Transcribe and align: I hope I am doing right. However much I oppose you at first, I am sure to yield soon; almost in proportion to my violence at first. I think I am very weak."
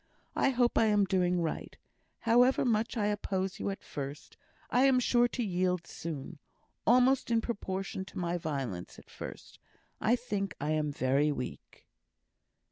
I 0.35 0.49
hope 0.49 0.79
I 0.79 0.85
am 0.87 1.05
doing 1.05 1.41
right. 1.43 1.77
However 2.21 2.65
much 2.65 2.97
I 2.97 3.05
oppose 3.05 3.59
you 3.59 3.69
at 3.69 3.83
first, 3.83 4.35
I 4.71 4.85
am 4.85 4.99
sure 4.99 5.27
to 5.27 5.43
yield 5.43 5.85
soon; 5.85 6.39
almost 6.87 7.29
in 7.29 7.39
proportion 7.39 8.03
to 8.05 8.17
my 8.17 8.39
violence 8.39 8.97
at 8.97 9.11
first. 9.11 9.59
I 9.99 10.15
think 10.15 10.55
I 10.59 10.71
am 10.71 10.91
very 10.91 11.31
weak." 11.31 11.85